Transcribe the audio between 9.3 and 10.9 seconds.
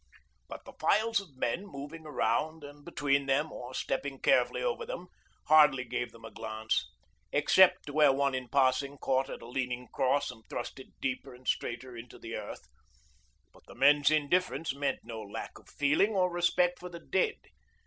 a leaning cross and thrust